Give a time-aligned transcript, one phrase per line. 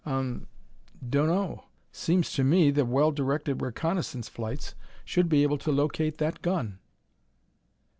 [0.03, 0.47] "Um
[0.99, 1.09] m.
[1.11, 1.65] Dunno.
[1.91, 4.73] Seems to me that well directed reconnaissance flights
[5.05, 6.79] should be able to locate that gun."